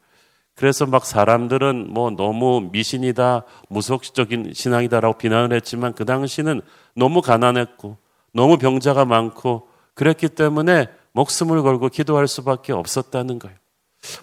그래서 0.56 0.86
막 0.86 1.06
사람들은 1.06 1.92
뭐 1.92 2.10
너무 2.10 2.68
미신이다, 2.72 3.44
무속적인 3.68 4.54
신앙이다라고 4.54 5.18
비난을 5.18 5.54
했지만 5.54 5.92
그 5.92 6.04
당시는 6.04 6.62
너무 6.96 7.22
가난했고 7.22 7.96
너무 8.32 8.58
병자가 8.58 9.04
많고 9.04 9.68
그랬기 9.94 10.30
때문에 10.30 10.88
목숨을 11.12 11.62
걸고 11.62 11.90
기도할 11.90 12.26
수밖에 12.26 12.72
없었다는 12.72 13.38
거예요. 13.38 13.57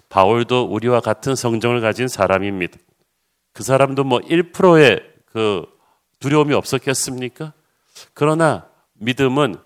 바울도 0.08 0.64
우리와 0.64 1.00
같은 1.00 1.34
성정을 1.34 1.80
가진 1.80 2.08
사람입니다. 2.08 2.78
그 3.52 3.62
사람도 3.62 4.04
뭐 4.04 4.20
1%의 4.20 5.00
그 5.26 5.66
두려움이 6.20 6.54
없었겠습니까? 6.54 7.52
그러나 8.14 8.66
믿음은 8.94 9.56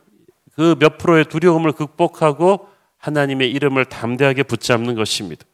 그 0.54 0.74
몇 0.78 0.98
프로의 0.98 1.24
두려움을 1.24 1.72
극복하고 1.72 2.68
하나님의 2.98 3.50
이름을 3.50 3.86
담대하게 3.86 4.42
붙잡는 4.42 4.94
것입니다. 4.94 5.44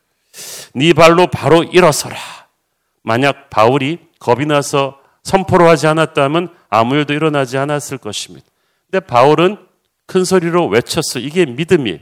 네 0.74 0.92
발로 0.92 1.28
바로 1.28 1.62
일어서라. 1.62 2.16
만약 3.02 3.48
바울이 3.50 4.00
겁이 4.18 4.46
나서 4.46 4.98
선포를 5.22 5.68
하지 5.68 5.86
않았다면 5.86 6.52
아무 6.68 6.96
일도 6.96 7.14
일어나지 7.14 7.56
않았을 7.56 7.98
것입니다. 7.98 8.46
근데 8.90 9.04
바울은 9.04 9.58
큰 10.06 10.24
소리로 10.24 10.66
외쳤어. 10.68 11.20
이게 11.20 11.46
믿음이에요. 11.46 11.98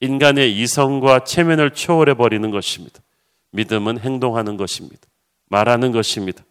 인간의 0.00 0.56
이성과 0.58 1.24
체면을 1.24 1.72
초월해 1.72 2.14
버리는 2.14 2.50
것입니다. 2.50 3.00
믿음은 3.50 3.98
행동하는 4.00 4.56
것입니다. 4.56 5.00
말하는 5.48 5.92
것입니다. 5.92 6.44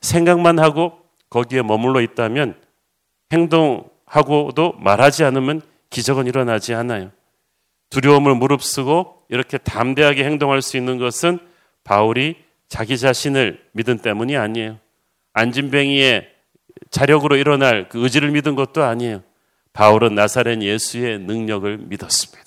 생각만 0.00 0.58
하고 0.58 0.98
거기에 1.30 1.62
머물러 1.62 2.00
있다면 2.00 2.54
행동하고도 3.32 4.74
말하지 4.78 5.24
않으면 5.24 5.60
기적은 5.90 6.26
일어나지 6.26 6.74
않아요. 6.74 7.10
두려움을 7.90 8.34
무릅쓰고 8.34 9.24
이렇게 9.28 9.58
담대하게 9.58 10.24
행동할 10.24 10.62
수 10.62 10.76
있는 10.76 10.98
것은 10.98 11.38
바울이 11.84 12.36
자기 12.68 12.98
자신을 12.98 13.62
믿은 13.72 13.98
때문이 13.98 14.36
아니에요. 14.36 14.78
안진뱅이의 15.34 16.28
자력으로 16.90 17.36
일어날 17.36 17.88
그 17.88 18.02
의지를 18.02 18.30
믿은 18.30 18.54
것도 18.54 18.82
아니에요. 18.82 19.22
바울은 19.72 20.14
나사렛 20.14 20.62
예수의 20.62 21.20
능력을 21.20 21.78
믿었습니다. 21.78 22.45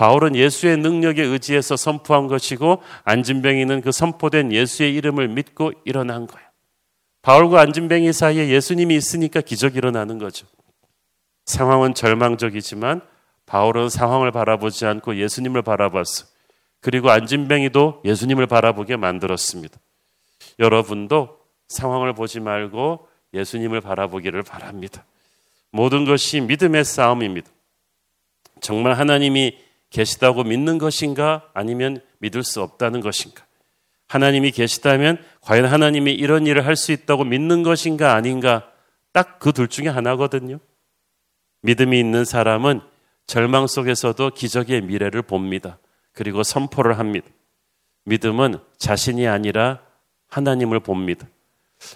바울은 0.00 0.34
예수의 0.34 0.78
능력에 0.78 1.22
의지해서 1.22 1.76
선포한 1.76 2.26
것이고 2.26 2.82
안진뱅이는 3.04 3.82
그 3.82 3.92
선포된 3.92 4.50
예수의 4.50 4.94
이름을 4.94 5.28
믿고 5.28 5.72
일어난 5.84 6.26
거예요. 6.26 6.48
바울과 7.20 7.60
안진뱅이 7.60 8.10
사이에 8.14 8.48
예수님이 8.48 8.96
있으니까 8.96 9.42
기적이 9.42 9.76
일어나는 9.76 10.16
거죠. 10.16 10.46
상황은 11.44 11.92
절망적이지만 11.92 13.02
바울은 13.44 13.90
상황을 13.90 14.32
바라보지 14.32 14.86
않고 14.86 15.16
예수님을 15.16 15.60
바라봤어. 15.60 16.24
그리고 16.80 17.10
안진뱅이도 17.10 18.00
예수님을 18.06 18.46
바라보게 18.46 18.96
만들었습니다. 18.96 19.78
여러분도 20.58 21.40
상황을 21.68 22.14
보지 22.14 22.40
말고 22.40 23.06
예수님을 23.34 23.82
바라보기를 23.82 24.44
바랍니다. 24.44 25.04
모든 25.70 26.06
것이 26.06 26.40
믿음의 26.40 26.86
싸움입니다. 26.86 27.50
정말 28.62 28.94
하나님이 28.94 29.68
계시다고 29.90 30.44
믿는 30.44 30.78
것인가 30.78 31.48
아니면 31.54 32.00
믿을 32.18 32.42
수 32.44 32.62
없다는 32.62 33.00
것인가? 33.00 33.44
하나님이 34.08 34.50
계시다면 34.50 35.22
과연 35.40 35.66
하나님이 35.66 36.12
이런 36.12 36.46
일을 36.46 36.66
할 36.66 36.76
수 36.76 36.92
있다고 36.92 37.24
믿는 37.24 37.62
것인가 37.62 38.14
아닌가? 38.14 38.70
딱 39.12 39.38
그 39.40 39.52
둘 39.52 39.68
중에 39.68 39.88
하나거든요. 39.88 40.58
믿음이 41.62 41.98
있는 41.98 42.24
사람은 42.24 42.80
절망 43.26 43.66
속에서도 43.66 44.30
기적의 44.30 44.82
미래를 44.82 45.22
봅니다. 45.22 45.78
그리고 46.12 46.42
선포를 46.42 46.98
합니다. 46.98 47.28
믿음은 48.04 48.58
자신이 48.78 49.28
아니라 49.28 49.80
하나님을 50.28 50.80
봅니다. 50.80 51.28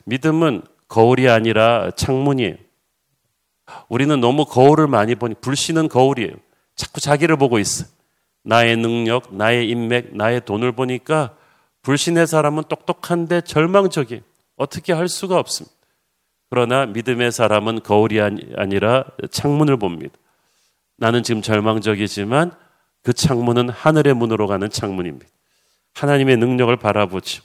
믿음은 0.05 0.63
거울이 0.89 1.29
아니라 1.29 1.91
창문이에요. 1.97 2.57
우리는 3.89 4.21
너무 4.21 4.45
거울을 4.45 4.87
많이 4.87 5.15
보니 5.15 5.37
불씨는 5.41 5.89
거울이에요. 5.89 6.35
자꾸 6.77 7.01
자기를 7.01 7.37
보고 7.37 7.59
있어. 7.59 7.87
나의 8.43 8.77
능력, 8.77 9.35
나의 9.35 9.69
인맥, 9.69 10.17
나의 10.17 10.45
돈을 10.45 10.73
보니까 10.73 11.37
불신의 11.83 12.27
사람은 12.27 12.65
똑똑한데 12.69 13.43
절망적이에요. 13.43 14.23
어떻게 14.57 14.93
할 14.93 15.09
수가 15.09 15.39
없습니다. 15.39 15.75
그러나 16.51 16.87
믿음의 16.87 17.33
사람은 17.33 17.83
거울이 17.83 18.21
아니라 18.21 19.05
창문을 19.31 19.77
봅니다. 19.79 20.15
나는 20.97 21.23
지금 21.23 21.43
절망적이지만 21.43 22.53
그 23.03 23.13
창문은 23.13 23.69
하늘의 23.69 24.15
문으로 24.15 24.47
가는 24.47 24.71
창문입니다. 24.71 25.27
하나님의 25.95 26.37
능력을 26.37 26.75
바라보죠. 26.77 27.43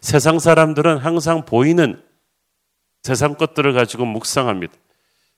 세상 0.00 0.38
사람들은 0.38 0.98
항상 0.98 1.44
보이는 1.44 2.02
세상 3.02 3.34
것들을 3.34 3.72
가지고 3.72 4.04
묵상합니다. 4.06 4.72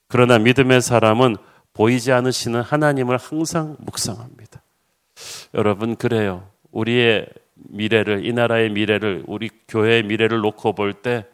그러나 0.07 0.37
믿음의 0.39 0.81
사람은 0.81 1.37
보이지 1.77 2.11
않으시는 2.11 2.61
하나님을 2.61 3.17
항상 3.17 3.77
묵상합니다. 3.79 4.63
여러분, 5.53 5.95
그래요. 5.95 6.49
우리의 6.71 7.27
미래를, 7.53 8.25
이 8.25 8.33
나라의 8.33 8.71
미래를, 8.71 9.23
우리 9.27 9.49
교회의 9.67 10.03
미래를 10.03 10.39
놓고 10.39 10.73
볼 10.73 10.93
때 10.93 11.25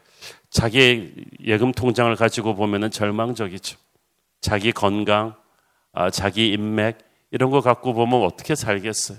자기 0.49 1.13
예금 1.43 1.71
통장을 1.71 2.13
가지고 2.15 2.55
보면 2.55 2.91
절망적이죠. 2.91 3.77
자기 4.41 4.71
건강, 4.73 5.35
아, 5.93 6.09
자기 6.09 6.49
인맥, 6.51 6.97
이런 7.31 7.49
거 7.49 7.61
갖고 7.61 7.93
보면 7.93 8.21
어떻게 8.23 8.53
살겠어요? 8.53 9.17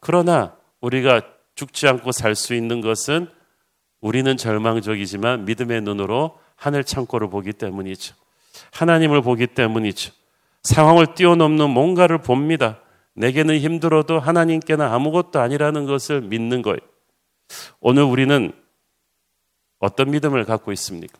그러나 0.00 0.56
우리가 0.80 1.22
죽지 1.54 1.86
않고 1.86 2.12
살 2.12 2.34
수 2.34 2.54
있는 2.54 2.80
것은 2.80 3.28
우리는 4.00 4.36
절망적이지만 4.36 5.44
믿음의 5.44 5.82
눈으로 5.82 6.38
하늘 6.56 6.82
창고를 6.84 7.30
보기 7.30 7.52
때문이죠. 7.52 8.14
하나님을 8.72 9.22
보기 9.22 9.46
때문이죠. 9.46 10.17
상황을 10.68 11.14
뛰어넘는 11.14 11.70
뭔가를 11.70 12.18
봅니다. 12.18 12.78
내게는 13.14 13.58
힘들어도 13.58 14.20
하나님께는 14.20 14.84
아무것도 14.84 15.40
아니라는 15.40 15.86
것을 15.86 16.20
믿는 16.20 16.60
거예요. 16.60 16.78
오늘 17.80 18.02
우리는 18.02 18.52
어떤 19.78 20.10
믿음을 20.10 20.44
갖고 20.44 20.70
있습니까? 20.72 21.18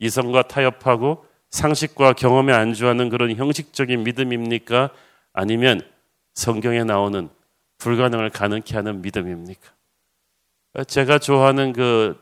이성과 0.00 0.48
타협하고 0.48 1.24
상식과 1.50 2.14
경험에 2.14 2.52
안주하는 2.52 3.10
그런 3.10 3.34
형식적인 3.36 4.02
믿음입니까? 4.02 4.90
아니면 5.32 5.80
성경에 6.34 6.82
나오는 6.82 7.28
불가능을 7.78 8.30
가능케 8.30 8.74
하는 8.74 9.02
믿음입니까? 9.02 9.72
제가 10.88 11.20
좋아하는 11.20 11.72
그, 11.72 12.20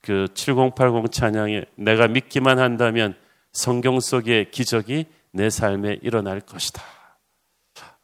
그 0.00 0.26
7080 0.34 1.12
찬양에 1.12 1.64
내가 1.76 2.08
믿기만 2.08 2.58
한다면 2.58 3.14
성경 3.52 4.00
속의 4.00 4.50
기적이 4.50 5.06
내 5.32 5.50
삶에 5.50 5.98
일어날 6.02 6.40
것이다. 6.40 6.82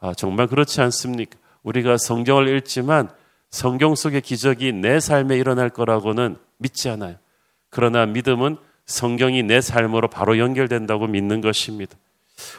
아, 0.01 0.15
정말 0.15 0.47
그렇지 0.47 0.81
않습니까? 0.81 1.39
우리가 1.63 1.97
성경을 1.99 2.49
읽지만 2.57 3.11
성경 3.51 3.95
속의 3.95 4.21
기적이 4.23 4.73
내 4.73 5.01
삶에 5.01 5.37
일어날 5.37 5.71
거라고는 5.71 6.37
믿지 6.59 6.89
않아요. 6.89 7.17
그러나 7.71 8.07
믿음은 8.07 8.57
성경이 8.87 9.43
내 9.43 9.61
삶으로 9.61 10.09
바로 10.09 10.39
연결된다고 10.39 11.07
믿는 11.07 11.41
것입니다. 11.41 11.97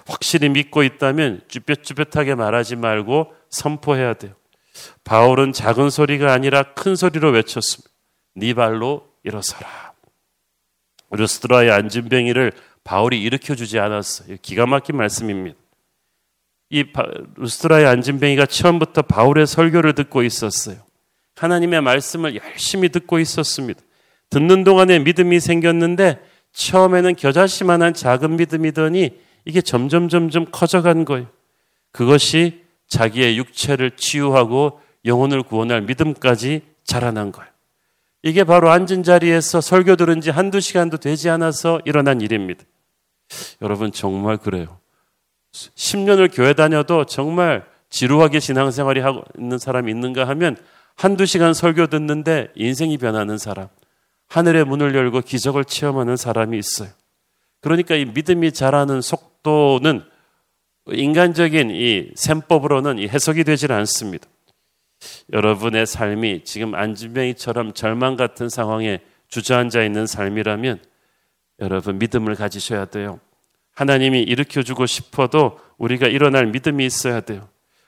확실히 0.06 0.50
믿고 0.50 0.84
있다면 0.84 1.42
쭈뼛쭈뼛하게 1.48 2.36
말하지 2.36 2.76
말고 2.76 3.34
선포해야 3.50 4.14
돼요. 4.14 4.34
바울은 5.04 5.54
작은 5.54 5.90
소리가 5.90 6.32
아니라 6.32 6.64
큰 6.74 6.96
소리로 6.96 7.32
외쳤습니다. 7.32 7.90
네 8.36 8.54
발로 8.54 9.08
일어서라. 9.24 9.94
루스드라의 11.12 11.72
안진뱅이를 11.72 12.52
바울이 12.84 13.22
일으켜 13.22 13.56
주지 13.56 13.80
않았어요. 13.80 14.38
기가 14.42 14.66
막힌 14.66 14.98
말씀입니다. 14.98 15.58
이 16.70 16.86
루스드라의 17.36 17.88
안진뱅이가 17.88 18.46
처음부터 18.46 19.02
바울의 19.04 19.48
설교를 19.48 19.94
듣고 19.94 20.24
있었어요. 20.24 20.78
하나님의 21.36 21.82
말씀을 21.82 22.36
열심히 22.36 22.90
듣고 22.90 23.20
있었습니다. 23.20 23.82
듣는 24.30 24.64
동안에 24.64 25.00
믿음이 25.00 25.40
생겼는데 25.40 26.20
처음에는 26.52 27.16
겨자씨만한 27.16 27.94
작은 27.94 28.36
믿음이더니 28.38 29.18
이게 29.46 29.62
점점 29.62 30.10
점점 30.10 30.46
커져간 30.52 31.06
거예요. 31.06 31.28
그것이 31.92 32.64
자기의 32.88 33.38
육체를 33.38 33.92
치유하고 33.96 34.82
영혼을 35.06 35.44
구원할 35.44 35.82
믿음까지 35.82 36.62
자라난 36.84 37.32
거예요. 37.32 37.49
이게 38.22 38.44
바로 38.44 38.70
앉은 38.70 39.04
자리에서 39.04 39.62
설교 39.62 39.96
들은 39.96 40.20
지 40.22 40.30
한두 40.30 40.60
시간도 40.60 40.98
되지 40.98 41.30
않아서 41.30 41.80
일어난 41.86 42.22
일입니다. 42.22 42.64
여러분, 43.62 43.92
정말 43.92 44.38
그래요. 44.38 44.80
10년을 45.54 46.30
교회 46.34 46.54
다녀도 46.54 47.06
정말 47.06 47.66
지루하게 47.90 48.40
신앙생활이 48.40 49.00
하고 49.00 49.24
있는 49.38 49.58
사람이 49.58 49.92
있는가 49.92 50.28
하면 50.30 50.58
한두 50.96 51.26
시간 51.26 51.54
설교 51.54 51.88
듣는데 51.88 52.50
인생이 52.56 52.98
변하는 52.98 53.38
사람, 53.38 53.68
하늘의 54.28 54.66
문을 54.66 54.94
열고 54.94 55.22
기적을 55.22 55.66
체험하는 55.66 56.18
사람이 56.18 56.58
있어요. 56.58 56.90
그러니까 57.62 57.96
이 57.96 58.06
믿음이 58.06 58.52
자라는 58.52 59.02
속도는 59.02 60.04
인간적인 60.92 61.72
이 61.72 62.12
셈법으로는 62.16 63.00
해석이 63.00 63.44
되질 63.44 63.72
않습니다. 63.72 64.28
여러분의 65.32 65.86
삶이 65.86 66.44
지금 66.44 66.76
안진병이처럼 66.76 67.74
절망 67.74 68.16
같은 68.16 68.50
상황에 68.50 69.00
주저앉아 69.28 69.84
있는 69.84 70.06
삶이라면 70.06 70.82
여러분 71.60 72.00
믿음을 72.00 72.36
가지셔야 72.36 72.86
돼요. 72.86 73.20
하나님이 73.74 74.22
일으켜 74.24 74.64
주고 74.64 74.86
싶어도 74.86 75.60
우리가 75.78 76.08
일어날 76.08 76.48
믿음이 76.48 76.86
있어야 76.86 77.22
돼요. 77.22 77.48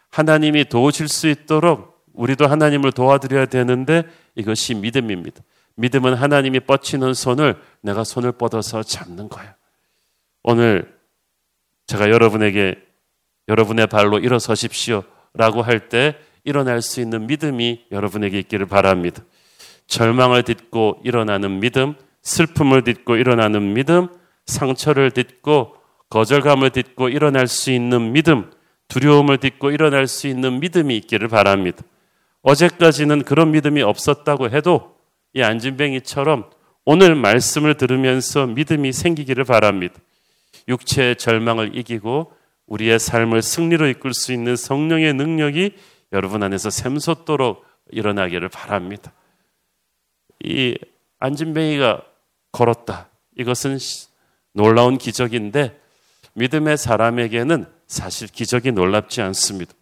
하나님이 0.09 0.65
도우실 0.65 1.07
수 1.07 1.27
있도록 1.27 2.05
우리도 2.13 2.47
하나님을 2.47 2.91
도와드려야 2.91 3.45
되는데 3.47 4.03
이것이 4.35 4.75
믿음입니다. 4.75 5.41
믿음은 5.75 6.13
하나님이 6.13 6.61
뻗치는 6.61 7.13
손을 7.13 7.61
내가 7.81 8.03
손을 8.03 8.33
뻗어서 8.33 8.83
잡는 8.83 9.29
거예요. 9.29 9.51
오늘 10.43 10.97
제가 11.87 12.09
여러분에게 12.09 12.75
여러분의 13.47 13.87
발로 13.87 14.19
일어서십시오 14.19 15.03
라고 15.33 15.61
할 15.61 15.89
때 15.89 16.15
일어날 16.43 16.81
수 16.81 17.01
있는 17.01 17.27
믿음이 17.27 17.85
여러분에게 17.91 18.39
있기를 18.39 18.65
바랍니다. 18.65 19.23
절망을 19.87 20.43
딛고 20.43 21.01
일어나는 21.03 21.59
믿음, 21.59 21.95
슬픔을 22.21 22.83
딛고 22.83 23.17
일어나는 23.17 23.73
믿음, 23.73 24.07
상처를 24.45 25.11
딛고 25.11 25.75
거절감을 26.09 26.71
딛고 26.71 27.09
일어날 27.09 27.47
수 27.47 27.71
있는 27.71 28.13
믿음, 28.13 28.51
두려움을 28.87 29.37
딛고 29.37 29.71
일어날 29.71 30.07
수 30.07 30.27
있는 30.27 30.59
믿음이 30.59 30.95
있기를 30.97 31.27
바랍니다. 31.27 31.83
어제까지는 32.41 33.23
그런 33.23 33.51
믿음이 33.51 33.81
없었다고 33.81 34.49
해도 34.49 34.95
이 35.33 35.41
안진뱅이처럼 35.41 36.49
오늘 36.83 37.15
말씀을 37.15 37.75
들으면서 37.75 38.47
믿음이 38.47 38.91
생기기를 38.91 39.45
바랍니다. 39.45 39.95
육체의 40.67 41.15
절망을 41.15 41.77
이기고 41.77 42.33
우리의 42.67 42.99
삶을 42.99 43.41
승리로 43.41 43.87
이끌 43.87 44.13
수 44.13 44.33
있는 44.33 44.55
성령의 44.55 45.13
능력이 45.13 45.75
여러분 46.11 46.43
안에서 46.43 46.69
샘솟도록 46.69 47.65
일어나기를 47.91 48.49
바랍니다. 48.49 49.13
이 50.43 50.77
안진뱅이가 51.19 52.03
걸었다. 52.51 53.09
이것은 53.37 53.77
놀라운 54.53 54.97
기적인데 54.97 55.79
믿음의 56.33 56.77
사람에게는 56.77 57.65
사실 57.87 58.27
기적이 58.27 58.71
놀랍지 58.71 59.21
않습니다. 59.21 59.73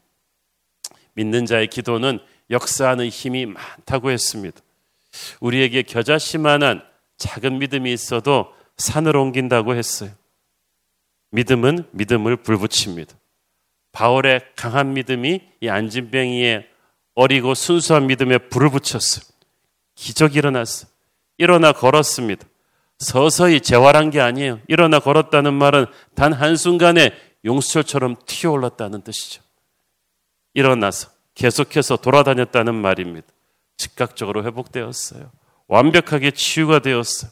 믿는 1.14 1.46
자의 1.46 1.68
기도는 1.68 2.20
역사하는 2.50 3.08
힘이 3.08 3.46
많다고 3.46 4.12
했습니다. 4.12 4.60
우리에게 5.40 5.84
겨자씨만한 5.84 6.84
작은 7.18 7.60
믿음이 7.60 7.92
있어도 7.92 8.54
산을 8.78 9.16
옮긴다고 9.16 9.76
했어요. 9.76 10.12
믿음은 11.32 11.88
믿음을 11.92 12.38
불붙입니다. 12.38 13.19
바울의 14.00 14.40
강한 14.56 14.94
믿음이 14.94 15.42
이 15.60 15.68
안진뱅이의 15.68 16.66
어리고 17.16 17.54
순수한 17.54 18.08
믿음에 18.08 18.38
불을 18.38 18.70
붙였어요. 18.70 19.26
기적이 19.96 20.38
일어났어요. 20.38 20.90
일어나 21.38 21.74
걸었습니다. 21.74 22.48
서서히 23.00 23.60
재활한 23.60 24.10
게 24.10 24.22
아니에요. 24.22 24.62
일어나 24.70 25.00
걸었다는 25.00 25.54
말은 25.54 25.86
단 26.16 26.32
한순간에 26.32 27.12
용수철처럼 27.44 28.16
튀어올랐다는 28.26 29.02
뜻이죠. 29.02 29.42
일어나서 30.54 31.10
계속해서 31.36 31.98
돌아다녔다는 31.98 32.76
말입니다. 32.76 33.28
즉각적으로 33.76 34.46
회복되었어요. 34.46 35.30
완벽하게 35.68 36.32
치유가 36.32 36.80
되었어요. 36.80 37.32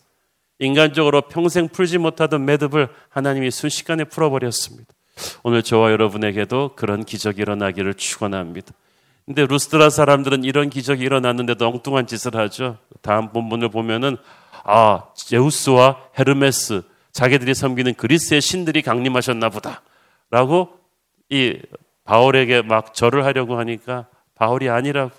인간적으로 0.59 1.29
평생 1.29 1.69
풀지 1.69 1.97
못하던 1.97 2.43
매듭을 2.43 2.89
하나님이 3.07 3.51
순식간에 3.51 4.03
풀어버렸습니다. 4.03 4.96
오늘 5.43 5.63
저와 5.63 5.91
여러분에게도 5.91 6.71
그런 6.75 7.03
기적이 7.03 7.41
일어나기를 7.41 7.93
축원합니다. 7.95 8.73
근데 9.25 9.45
루스드라 9.45 9.89
사람들은 9.89 10.43
이런 10.43 10.69
기적이 10.69 11.03
일어났는데도 11.03 11.67
엉뚱한 11.67 12.07
짓을 12.07 12.35
하죠. 12.35 12.77
다음 13.01 13.31
본문을 13.31 13.69
보면은 13.69 14.15
아 14.63 15.03
제우스와 15.15 15.97
헤르메스 16.17 16.83
자기들이 17.11 17.53
섬기는 17.53 17.95
그리스의 17.95 18.41
신들이 18.41 18.81
강림하셨나 18.81 19.49
보다라고 19.49 20.79
이 21.29 21.59
바울에게 22.05 22.61
막 22.61 22.93
절을 22.93 23.25
하려고 23.25 23.59
하니까 23.59 24.07
바울이 24.35 24.69
아니라고 24.69 25.11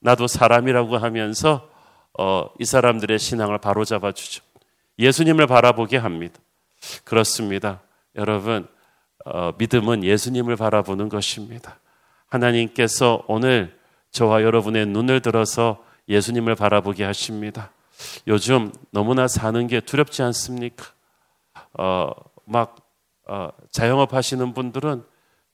나도 0.00 0.26
사람이라고 0.26 0.98
하면서 0.98 1.68
어, 2.18 2.50
이 2.58 2.64
사람들의 2.64 3.18
신앙을 3.18 3.58
바로잡아 3.58 4.12
주죠. 4.12 4.42
예수님을 4.98 5.46
바라보게 5.46 5.96
합니다. 5.96 6.38
그렇습니다. 7.04 7.80
여러분, 8.16 8.66
어, 9.32 9.52
믿음은 9.58 10.04
예수님을 10.04 10.56
바라보는 10.56 11.08
것입니다. 11.08 11.78
하나님께서 12.28 13.22
오늘 13.26 13.76
저와 14.10 14.42
여러분의 14.42 14.86
눈을 14.86 15.20
들어서 15.20 15.82
예수님을 16.08 16.54
바라보게 16.54 17.04
하십니다. 17.04 17.70
요즘 18.26 18.72
너무나 18.90 19.28
사는 19.28 19.66
게 19.66 19.80
두렵지 19.80 20.22
않습니까? 20.22 20.86
어, 21.78 22.10
막 22.44 22.76
어, 23.26 23.50
자영업 23.70 24.14
하시는 24.14 24.54
분들은 24.54 25.04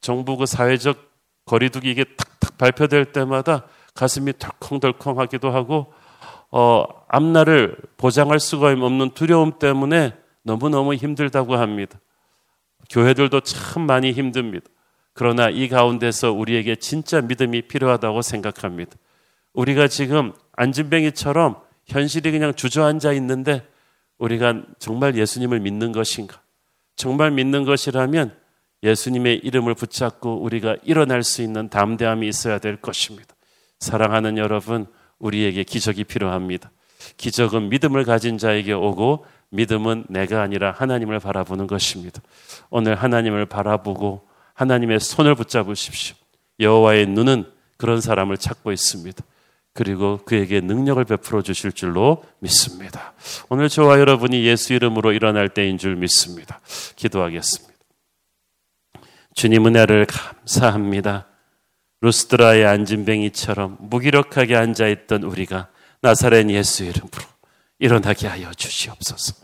정부 0.00 0.36
그 0.36 0.46
사회적 0.46 0.98
거리두기 1.44 1.90
이게 1.90 2.04
탁탁 2.04 2.58
발표될 2.58 3.12
때마다 3.12 3.64
가슴이 3.94 4.34
덜컹덜컹하기도 4.38 5.50
하고 5.50 5.92
어, 6.50 6.84
앞날을 7.08 7.76
보장할 7.96 8.38
수가 8.38 8.68
없는 8.68 9.10
두려움 9.10 9.58
때문에 9.58 10.12
너무너무 10.42 10.94
힘들다고 10.94 11.56
합니다. 11.56 11.98
교회들도 12.90 13.40
참 13.40 13.86
많이 13.86 14.12
힘듭니다. 14.12 14.66
그러나 15.12 15.48
이 15.48 15.68
가운데서 15.68 16.32
우리에게 16.32 16.76
진짜 16.76 17.20
믿음이 17.20 17.62
필요하다고 17.62 18.22
생각합니다. 18.22 18.92
우리가 19.52 19.88
지금 19.88 20.32
안진뱅이처럼 20.56 21.56
현실이 21.86 22.30
그냥 22.32 22.54
주저앉아 22.54 23.12
있는데 23.14 23.66
우리가 24.18 24.62
정말 24.78 25.16
예수님을 25.16 25.60
믿는 25.60 25.92
것인가? 25.92 26.40
정말 26.96 27.30
믿는 27.30 27.64
것이라면 27.64 28.36
예수님의 28.82 29.38
이름을 29.38 29.74
붙잡고 29.74 30.42
우리가 30.42 30.76
일어날 30.82 31.22
수 31.22 31.42
있는 31.42 31.68
담대함이 31.68 32.28
있어야 32.28 32.58
될 32.58 32.76
것입니다. 32.76 33.34
사랑하는 33.80 34.36
여러분, 34.38 34.86
우리에게 35.18 35.64
기적이 35.64 36.04
필요합니다. 36.04 36.70
기적은 37.16 37.68
믿음을 37.68 38.04
가진 38.04 38.38
자에게 38.38 38.72
오고 38.72 39.26
믿음은 39.54 40.06
내가 40.08 40.42
아니라 40.42 40.72
하나님을 40.72 41.20
바라보는 41.20 41.66
것입니다. 41.66 42.20
오늘 42.70 42.96
하나님을 42.96 43.46
바라보고 43.46 44.26
하나님의 44.54 45.00
손을 45.00 45.34
붙잡으십시오. 45.34 46.16
여호와의 46.60 47.06
눈은 47.06 47.44
그런 47.76 48.00
사람을 48.00 48.36
찾고 48.36 48.72
있습니다. 48.72 49.22
그리고 49.72 50.18
그에게 50.24 50.60
능력을 50.60 51.04
베풀어 51.04 51.42
주실 51.42 51.72
줄로 51.72 52.24
믿습니다. 52.38 53.12
오늘 53.48 53.68
저와 53.68 53.98
여러분이 53.98 54.44
예수 54.44 54.72
이름으로 54.72 55.12
일어날 55.12 55.48
때인 55.48 55.78
줄 55.78 55.96
믿습니다. 55.96 56.60
기도하겠습니다. 56.96 57.74
주님 59.34 59.66
은혜를 59.66 60.06
감사합니다. 60.06 61.26
루스드라의 62.00 62.66
안진뱅이처럼 62.66 63.78
무기력하게 63.80 64.54
앉아 64.54 64.86
있던 64.88 65.24
우리가 65.24 65.68
나사렛 66.02 66.48
예수 66.50 66.84
이름으로 66.84 67.22
일어나게 67.78 68.28
하여 68.28 68.52
주시옵소서. 68.52 69.43